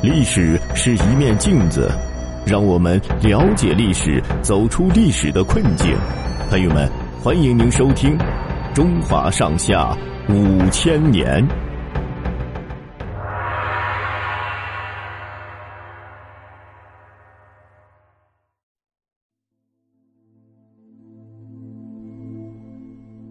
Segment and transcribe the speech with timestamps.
[0.00, 1.90] 历史是一面镜子，
[2.46, 5.92] 让我们了解历史，走出历史的困境。
[6.48, 6.88] 朋友们，
[7.20, 8.16] 欢迎您收听
[8.72, 9.92] 《中华上下
[10.28, 11.44] 五千年》。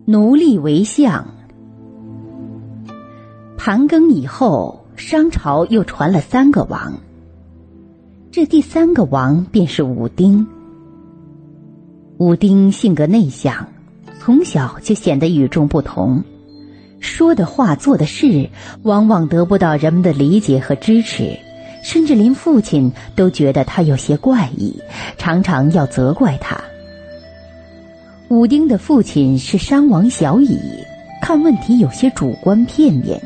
[0.05, 1.25] 奴隶为相。
[3.57, 4.83] 盘庚以后。
[4.97, 6.91] 商朝又传了三个王，
[8.31, 10.45] 这第三个王便是武丁。
[12.17, 13.67] 武丁性格内向，
[14.19, 16.23] 从小就显得与众不同，
[16.99, 18.49] 说的话、做的事，
[18.81, 21.37] 往往得不到人们的理解和支持，
[21.83, 24.81] 甚至连父亲都觉得他有些怪异，
[25.15, 26.59] 常常要责怪他。
[28.29, 30.59] 武丁的父亲是商王小乙，
[31.21, 33.21] 看问题有些主观片面。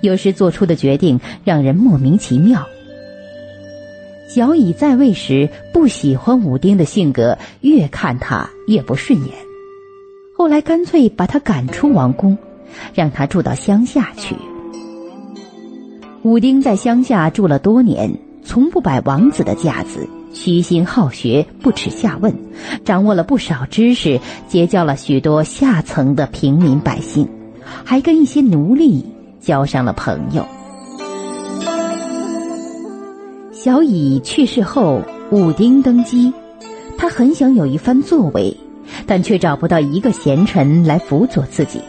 [0.00, 2.66] 有时做出的决定让人莫名其妙。
[4.28, 9.34] 小乙在位时不喜欢武丁的性格，越看他越不顺眼。
[10.34, 12.38] 后来干脆把他赶出王宫，
[12.94, 14.34] 让他住到乡下去。
[16.22, 22.34] 武丁在乡下住了多年，从不摆王子的架子，虚心好学，不耻下问，
[22.84, 27.28] 掌握了不少知识，结交了许多下层的平民百姓，
[27.84, 29.04] 还跟一些奴隶。
[29.42, 30.46] 交上了朋友。
[33.52, 36.32] 小乙去世后，武丁登基，
[36.96, 38.56] 他很想有一番作为，
[39.06, 41.80] 但却找不到一个贤臣来辅佐自己，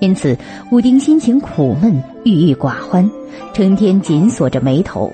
[0.00, 0.38] 因此
[0.70, 3.10] 武丁心情苦闷，郁郁寡欢，
[3.52, 5.12] 成天紧锁着眉头。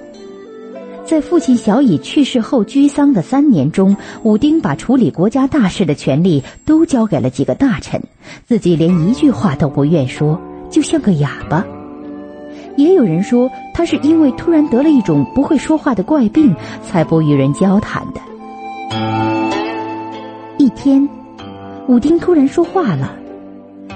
[1.04, 8.00] 在父亲小乙去世后居丧的三年中，武丁把处理国家大事的权利都交给了几个大臣，
[8.46, 10.40] 自己连一句话都不愿说。
[10.70, 11.64] 就像个哑巴。
[12.76, 16.54] 也有人说，他是因为突然得了一种不会说话的怪病，
[16.86, 18.20] 才不与人交谈的。
[20.56, 21.06] 一天，
[21.88, 23.14] 武丁突然说话了。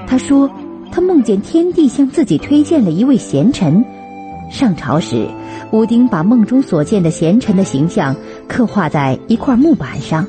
[0.07, 0.51] 他说，
[0.91, 3.83] 他梦见天帝向自己推荐了一位贤臣。
[4.51, 5.27] 上朝时，
[5.71, 8.15] 武丁把梦中所见的贤臣的形象
[8.47, 10.27] 刻画在一块木板上，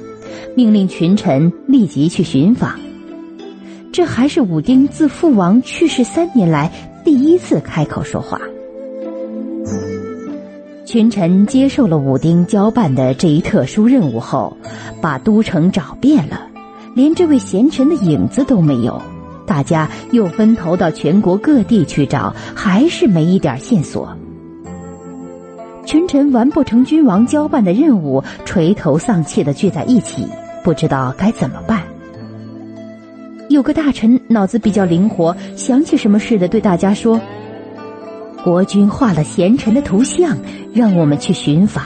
[0.55, 2.84] 命令群臣立即去寻访。
[3.95, 6.69] 这还是武丁自父王去世三年来
[7.06, 8.41] 第一次开口说话。
[10.83, 14.57] 群臣接受了武丁交办的这一特殊任务后，
[15.00, 16.41] 把都城找遍了，
[16.94, 19.01] 连这位贤臣的影子都没有。
[19.45, 24.17] 大家又分头到全国各地去找，还是没一点线索。
[25.85, 30.28] 群臣完不成君王交办的任务，垂头丧气的聚在一起，
[30.66, 31.84] 不知道该怎么办。
[33.47, 37.22] 有个大臣脑子比较灵活，想起什么似的，对大家说
[38.44, 40.35] ：“国君画了贤臣的图像，
[40.73, 41.84] 让我们去寻访。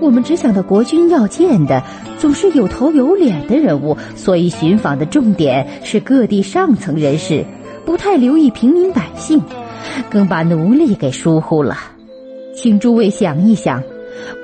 [0.00, 1.80] 我们只想到国君要见的
[2.18, 7.44] 总是有头有脸的人物，所以寻访的重点是各地上层人士，
[7.86, 9.40] 不太留意平民百姓，
[10.10, 11.76] 更把奴隶给疏忽了。
[12.56, 13.80] 请诸位想一想，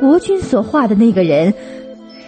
[0.01, 1.53] 国君所画的那个人，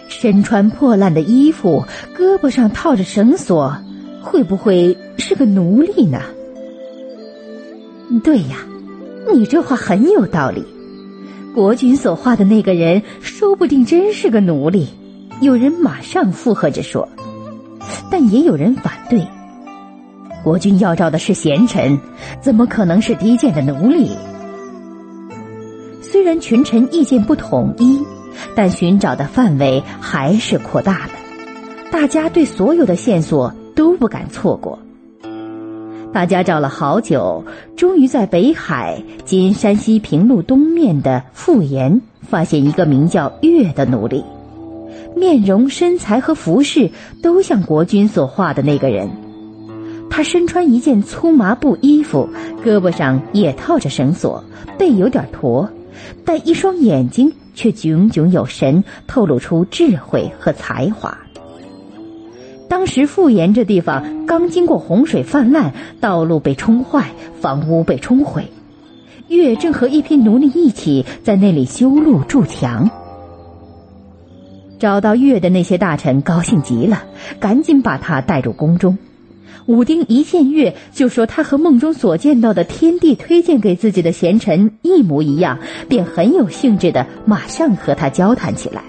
[0.09, 1.85] 身穿破烂的衣服，
[2.15, 3.73] 胳膊上套着绳索。”
[4.21, 6.21] 会不会是个奴隶呢？
[8.23, 8.65] 对呀，
[9.33, 10.65] 你这话很有道理。
[11.55, 14.89] 国君所画的那个人，说不定真是个奴隶。
[15.41, 17.09] 有人马上附和着说，
[18.11, 19.27] 但也有人反对。
[20.43, 21.99] 国君要找的是贤臣，
[22.41, 24.11] 怎么可能是低贱的奴隶？
[26.01, 28.03] 虽然群臣意见不统一，
[28.55, 31.11] 但寻找的范围还是扩大了。
[31.91, 33.53] 大家对所有的线索。
[33.75, 34.79] 都不敢错过。
[36.13, 37.45] 大家找了好久，
[37.77, 44.25] 终于在北海（今山西平陆东面的富岩）发现一个名叫月的奴隶，
[45.15, 46.91] 面容、身材和服饰
[47.23, 49.09] 都像国君所画的那个人。
[50.09, 52.27] 他身穿一件粗麻布衣服，
[52.61, 54.43] 胳膊上也套着绳索，
[54.77, 55.69] 背有点驼，
[56.25, 61.17] 但一双眼睛却炯炯有神，透露出智慧和才华。
[62.71, 68.45] 当时富岩这地方刚经过洪水泛滥，道路被冲坏，房屋被冲毁。
[69.27, 72.89] 月正和一批奴隶一起在那里修路筑墙。
[74.79, 77.03] 找到月的那些大臣高兴极了，
[77.41, 78.97] 赶紧把他带入宫中。
[79.65, 85.59] 武丁一见月，就说他和梦中所见到的天帝推荐给自己的贤臣一模一样，
[85.89, 88.81] 便很有兴致的马上和他交谈起来。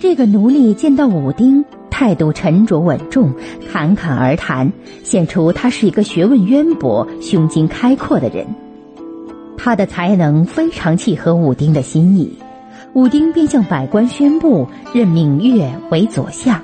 [0.00, 1.64] 这个奴隶见到武丁。
[2.00, 3.30] 态度沉着稳重，
[3.70, 4.72] 侃侃而谈，
[5.04, 8.46] 显出他是一个学问渊博、胸襟开阔的人。
[9.58, 12.32] 他的才能非常契合武丁的心意，
[12.94, 16.58] 武丁便向百官宣布任命岳为左相。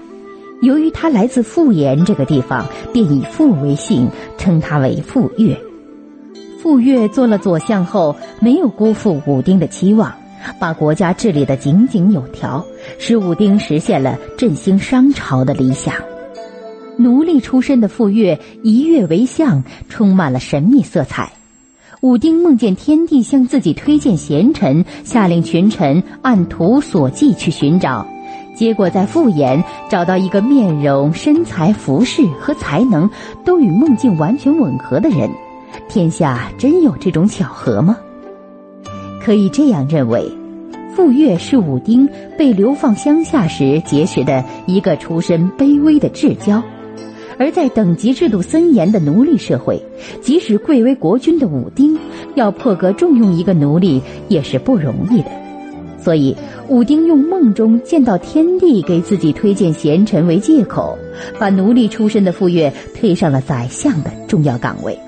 [0.63, 4.09] 由于他来自富延这个地方，便以傅为姓，
[4.39, 5.55] 称他为富岳。
[6.63, 10.15] 富岳做了左相后，没有辜负武丁的期望，
[10.59, 12.65] 把国家治理得井井有条，
[12.99, 15.95] 使武丁实现了振兴商朝的理想。
[16.97, 21.33] 奴隶出身的傅说一跃为相，充满了神秘色彩。
[22.01, 28.07] 武丁梦见天帝向自己推荐贤臣，下令群臣按图索骥去寻找，
[28.55, 33.11] 结果在傅延找到一个面容、身材、服饰和才能
[33.45, 35.29] 都与梦境完全吻合的人。
[35.89, 37.97] 天下真有这种巧合吗？
[39.23, 40.31] 可以这样认为，
[40.97, 42.09] 傅说是武丁
[42.39, 46.63] 被流放乡下时结识的一个出身卑微的至交。
[47.39, 49.83] 而在等级制度森严的奴隶社会，
[50.23, 51.99] 即使贵为国君的武丁，
[52.35, 55.27] 要破格重用一个奴隶也是不容易的。
[55.99, 56.35] 所以，
[56.69, 60.97] 武丁用梦中见到天帝给自己推荐贤臣为借口，
[61.39, 64.99] 把奴隶出身的傅说推上了宰相的重要岗位。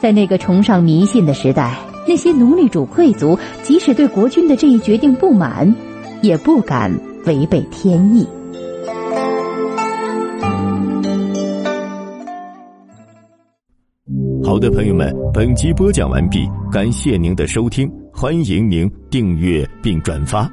[0.00, 1.76] 在那个崇尚迷信的时代，
[2.06, 5.74] 那些奴隶主贵族即使对国君的这一决定不满，
[6.22, 6.92] 也不敢
[7.26, 8.26] 违背天意。
[14.44, 20.50] 好的，朋友们，本集播讲完毕，感谢您的收听，欢迎您订阅并转发。